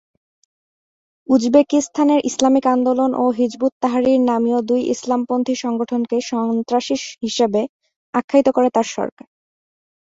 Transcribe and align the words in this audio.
উজবেকিস্তানের 1.29 2.19
Islamic 2.23 2.65
আন্দোলন 2.67 3.11
ও 3.15 3.25
হিজব-উত-তাহরির 3.39 4.21
নামীয় 4.21 4.59
দুই 4.61 4.81
ইসলামপন্থী 4.93 5.53
সংগঠনকে 5.55 6.17
সন্ত্রাসী 6.29 6.95
হিসেবে 7.23 7.61
আখ্যায়িত 8.13 8.47
করে 8.51 8.69
তার 8.69 8.87
সরকার। 8.95 9.27